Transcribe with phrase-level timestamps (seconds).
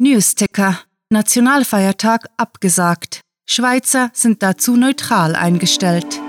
[0.00, 0.78] Newsticker.
[1.10, 3.22] Nationalfeiertag abgesagt.
[3.46, 6.20] Schweizer sind dazu neutral eingestellt.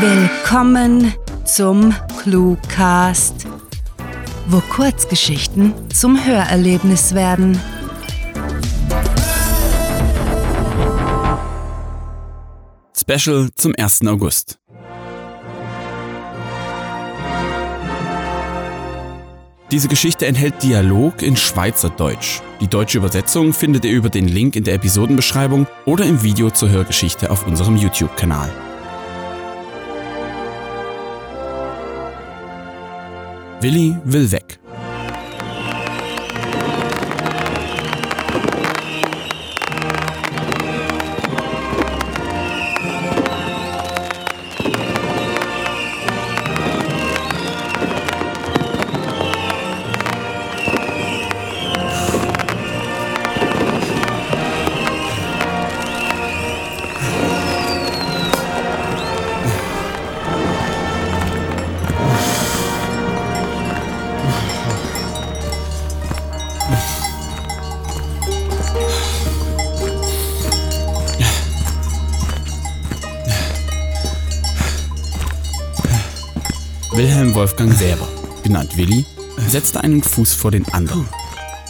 [0.00, 3.46] Willkommen zum Cluecast,
[4.48, 7.60] wo Kurzgeschichten zum Hörerlebnis werden.
[12.98, 14.04] Special zum 1.
[14.08, 14.58] August.
[19.74, 22.40] Diese Geschichte enthält Dialog in Schweizerdeutsch.
[22.60, 26.68] Die deutsche Übersetzung findet ihr über den Link in der Episodenbeschreibung oder im Video zur
[26.68, 28.52] Hörgeschichte auf unserem YouTube-Kanal.
[33.60, 34.60] Willi will weg.
[76.96, 78.06] Wilhelm Wolfgang Säber,
[78.44, 79.04] genannt Willi,
[79.48, 81.08] setzte einen Fuß vor den anderen.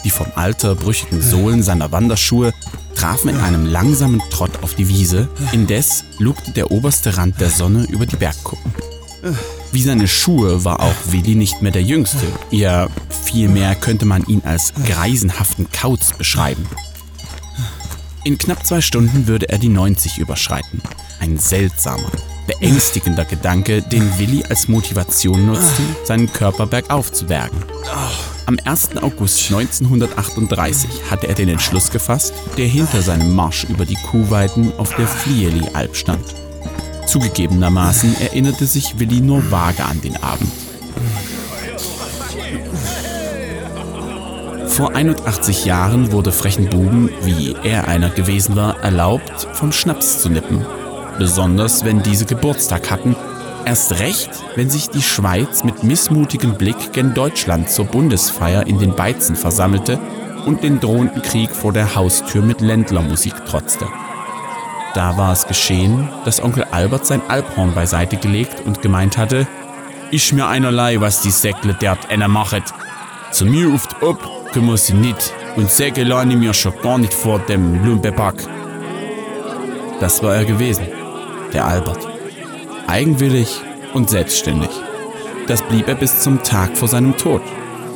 [0.03, 2.53] Die vom Alter brüchigen Sohlen seiner Wanderschuhe
[2.93, 7.87] trafen in einem langsamen Trott auf die Wiese, indes lugte der oberste Rand der Sonne
[7.89, 8.71] über die Bergkuppen.
[9.71, 14.43] Wie seine Schuhe war auch Willi nicht mehr der Jüngste, eher vielmehr könnte man ihn
[14.45, 16.67] als greisenhaften Kauz beschreiben.
[18.23, 20.83] In knapp zwei Stunden würde er die 90 überschreiten.
[21.19, 22.11] Ein seltsamer,
[22.47, 27.57] beängstigender Gedanke, den Willi als Motivation nutzte, seinen Körper bergauf zu bergen.
[28.45, 28.97] Am 1.
[28.97, 34.95] August 1938 hatte er den Entschluss gefasst, der hinter seinem Marsch über die Kuhweiden auf
[34.95, 36.23] der Flieli-Alb stand.
[37.07, 40.51] Zugegebenermaßen erinnerte sich Willi nur vage an den Abend.
[44.67, 50.29] Vor 81 Jahren wurde frechen Buben, wie er einer gewesen war, erlaubt, vom Schnaps zu
[50.29, 50.65] nippen
[51.17, 53.15] besonders wenn diese Geburtstag hatten,
[53.65, 58.95] erst recht, wenn sich die Schweiz mit missmutigem Blick gen Deutschland zur Bundesfeier in den
[58.95, 59.99] Beizen versammelte
[60.45, 63.87] und den drohenden Krieg vor der Haustür mit Ländlermusik trotzte.
[64.93, 69.47] Da war es geschehen, dass Onkel Albert sein Alphorn beiseite gelegt und gemeint hatte,
[70.11, 72.63] ich mir einerlei, was die Säckle dert einer machet.
[73.31, 74.19] Zu mir uft ob,
[74.53, 78.35] kümmer sie nit und Säcke lerne mir schon gar nicht vor dem Lumpepack.
[79.99, 80.85] Das war er gewesen
[81.55, 82.07] der Albert.
[82.85, 83.61] Eigenwillig
[83.93, 84.69] und selbstständig.
[85.47, 87.41] Das blieb er bis zum Tag vor seinem Tod.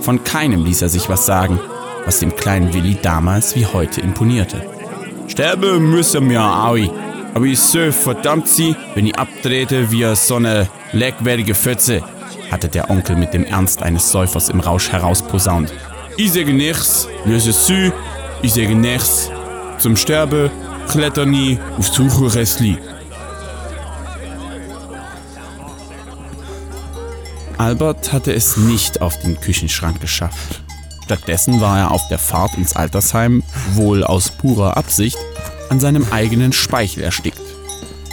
[0.02, 1.60] Von keinem ließ er sich was sagen,
[2.06, 4.66] was dem kleinen Willi damals wie heute imponierte.
[5.28, 6.90] Sterbe müsse mir, Aui,
[7.34, 12.02] aber ich so verdammt sie, wenn ich abtrete wie so eine leckwertige Fötze,
[12.50, 15.74] hatte der Onkel mit dem Ernst eines Säufers im Rausch herausposaunt.
[16.18, 17.92] Ich sage nichts, löse sü,
[18.42, 19.30] ich sage nichts.
[19.78, 20.50] Zum Sterbe,
[20.90, 22.78] kletter nie, auf Suche Restli.
[27.60, 30.62] Albert hatte es nicht auf den Küchenschrank geschafft.
[31.04, 33.44] Stattdessen war er auf der Fahrt ins Altersheim,
[33.74, 35.18] wohl aus purer Absicht,
[35.68, 37.42] an seinem eigenen Speichel erstickt.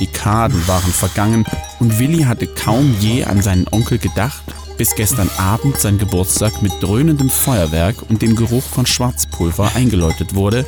[0.01, 1.47] Die Kaden waren vergangen
[1.79, 4.43] und Willi hatte kaum je an seinen Onkel gedacht,
[4.79, 10.67] bis gestern Abend sein Geburtstag mit dröhnendem Feuerwerk und dem Geruch von Schwarzpulver eingeläutet wurde.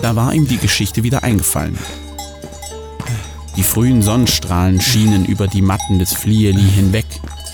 [0.00, 1.76] Da war ihm die Geschichte wieder eingefallen.
[3.56, 7.06] Die frühen Sonnenstrahlen schienen über die Matten des Flieli hinweg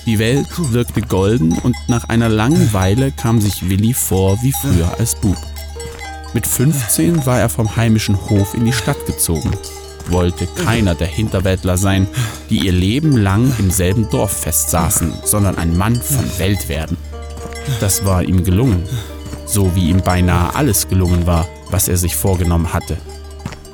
[0.08, 4.98] die Welt wirkte golden und nach einer langen Weile kam sich Willi vor wie früher
[4.98, 5.36] als Bub.
[6.32, 9.50] Mit 15 war er vom heimischen Hof in die Stadt gezogen,
[10.08, 12.06] wollte keiner der Hinterwäldler sein,
[12.48, 16.96] die ihr Leben lang im selben Dorf festsaßen, sondern ein Mann von Welt werden.
[17.78, 18.84] Das war ihm gelungen,
[19.44, 22.96] so wie ihm beinahe alles gelungen war, was er sich vorgenommen hatte.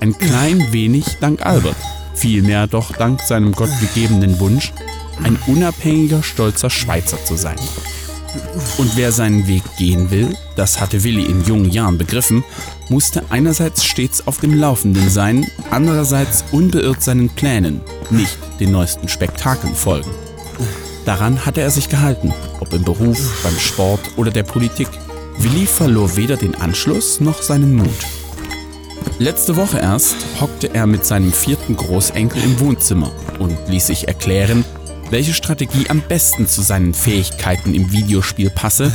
[0.00, 1.76] Ein klein wenig dank Albert,
[2.16, 4.72] vielmehr doch dank seinem gottgegebenen Wunsch,
[5.22, 7.56] ein unabhängiger, stolzer Schweizer zu sein.
[8.78, 12.42] Und wer seinen Weg gehen will, das hatte Willi in jungen Jahren begriffen,
[12.88, 17.80] musste einerseits stets auf dem Laufenden sein, andererseits unbeirrt seinen Plänen,
[18.10, 20.10] nicht den neuesten Spektakeln folgen.
[21.04, 24.88] Daran hatte er sich gehalten, ob im Beruf, beim Sport oder der Politik.
[25.38, 27.88] Willi verlor weder den Anschluss noch seinen Mut.
[29.18, 34.64] Letzte Woche erst hockte er mit seinem vierten Großenkel im Wohnzimmer und ließ sich erklären,
[35.10, 38.92] welche Strategie am besten zu seinen Fähigkeiten im Videospiel passe,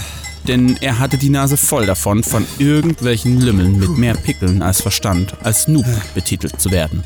[0.48, 5.36] Denn er hatte die Nase voll davon, von irgendwelchen Lümmeln mit mehr Pickeln als Verstand
[5.44, 5.86] als Noob
[6.16, 7.04] betitelt zu werden.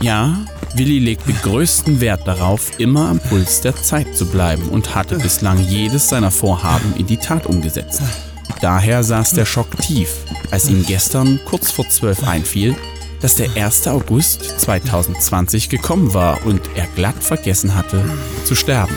[0.00, 0.38] Ja,
[0.74, 5.58] Willi legte größten Wert darauf, immer am Puls der Zeit zu bleiben und hatte bislang
[5.58, 8.02] jedes seiner Vorhaben in die Tat umgesetzt.
[8.60, 10.10] Daher saß der Schock tief,
[10.50, 12.76] als ihm gestern kurz vor zwölf einfiel,
[13.24, 13.88] dass der 1.
[13.88, 18.04] August 2020 gekommen war und er glatt vergessen hatte,
[18.44, 18.94] zu sterben.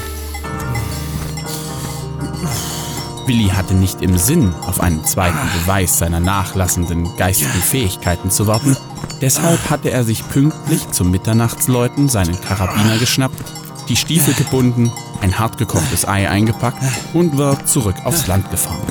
[3.25, 8.75] Willi hatte nicht im Sinn, auf einen zweiten Beweis seiner nachlassenden geistigen Fähigkeiten zu warten,
[9.21, 13.41] Deshalb hatte er sich pünktlich zum Mitternachtsläuten seinen Karabiner geschnappt,
[13.87, 14.91] die Stiefel gebunden,
[15.21, 16.83] ein hartgekochtes Ei eingepackt
[17.13, 18.85] und war zurück aufs Land gefahren.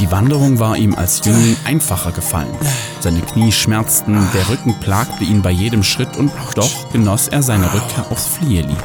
[0.00, 2.54] Die Wanderung war ihm als Jüngling einfacher gefallen.
[3.00, 7.72] Seine Knie schmerzten, der Rücken plagte ihn bei jedem Schritt und doch genoss er seine
[7.72, 8.76] Rückkehr aufs Flieheli.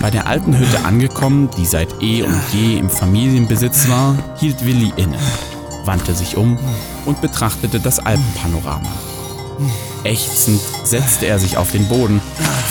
[0.00, 4.92] Bei der alten Hütte angekommen, die seit eh und je im Familienbesitz war, hielt Willi
[4.96, 5.18] inne
[5.86, 6.58] wandte sich um
[7.04, 8.88] und betrachtete das Alpenpanorama.
[10.02, 12.20] Ächzend setzte er sich auf den Boden,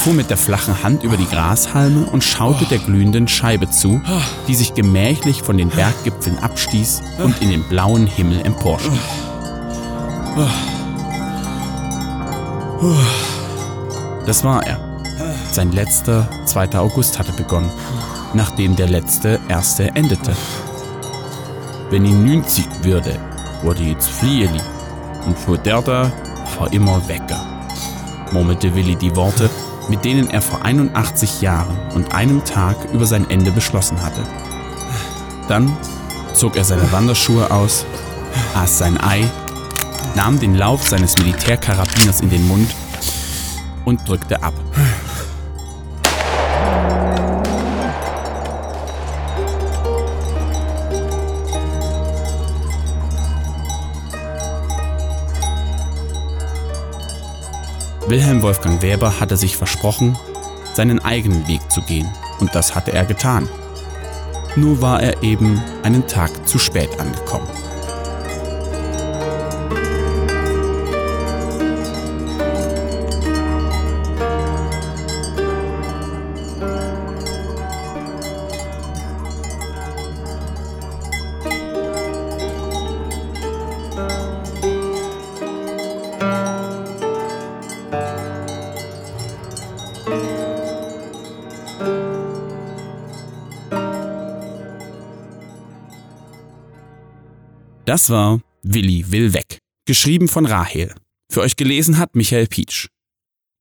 [0.04, 4.02] fuhr mit der flachen Hand über die Grashalme und schaute der glühenden Scheibe zu,
[4.50, 9.00] die sich gemächlich von den Berggipfeln abstieß und in den blauen Himmel emporstieg.
[14.26, 14.78] Das war er.
[15.54, 16.78] Sein letzter 2.
[16.78, 17.72] August hatte begonnen,
[18.34, 19.80] nachdem der letzte 1.
[19.80, 20.34] endete.
[21.92, 23.18] Wenn ihn 90 würde,
[23.62, 24.60] wurde jetzt Flieli
[25.26, 26.12] und für der da
[26.58, 27.40] vor immer wecker,
[28.34, 29.50] murmelte Willi die Worte,
[29.90, 34.22] mit denen er vor 81 Jahren und einem Tag über sein Ende beschlossen hatte.
[35.48, 35.76] Dann
[36.34, 37.86] zog er seine Wanderschuhe aus,
[38.56, 39.30] aß sein Ei,
[40.16, 42.74] nahm den Lauf seines Militärkarabiners in den Mund
[43.86, 44.54] und drückte ab.
[58.14, 60.16] Wilhelm Wolfgang Weber hatte sich versprochen,
[60.76, 62.08] seinen eigenen Weg zu gehen,
[62.40, 63.50] und das hatte er getan.
[64.56, 67.48] Nur war er eben einen Tag zu spät angekommen.
[97.94, 100.96] Das war Willi will weg, geschrieben von Rahel.
[101.32, 102.88] Für euch gelesen hat Michael Pietsch.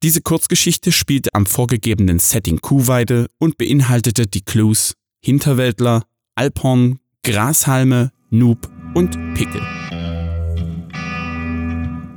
[0.02, 8.70] Diese Kurzgeschichte spielte am vorgegebenen Setting Kuhweide und beinhaltete die Clues Hinterwäldler, Alphorn, Grashalme, Noob
[8.94, 9.60] und Pickel.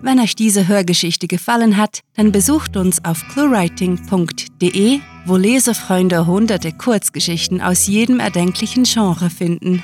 [0.02, 7.60] Wenn euch diese Hörgeschichte gefallen hat, dann besucht uns auf cluewriting.de, wo Lesefreunde hunderte Kurzgeschichten
[7.60, 9.84] aus jedem erdenklichen Genre finden.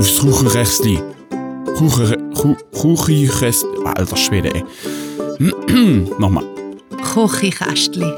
[0.00, 0.98] Aufs Ruchenrestli.
[2.82, 3.66] Ruchenrest.
[3.84, 4.64] Alter Schwede, ey.
[6.18, 6.46] Nochmal.
[7.12, 8.10] Kochikästli.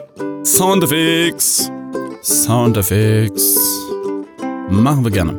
[0.44, 1.72] Soundeffects.
[2.22, 3.58] Soundeffects.
[4.70, 5.32] Machen wir gerne.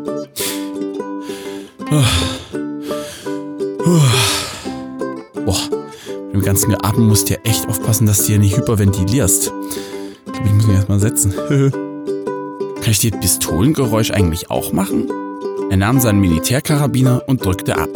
[5.46, 5.70] Boah,
[6.26, 9.54] mit dem ganzen Geatmen musst du ja echt aufpassen, dass du hier nicht hyperventilierst.
[10.26, 11.32] Ich glaube, ich muss mich erstmal setzen.
[11.72, 15.08] Kann ich dir Pistolengeräusch eigentlich auch machen?
[15.74, 17.90] Er nahm seinen Militärkarabiner und drückte ab.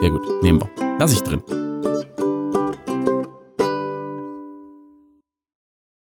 [0.00, 0.96] Sehr gut, nehmen wir.
[0.98, 1.59] Lass ich drin.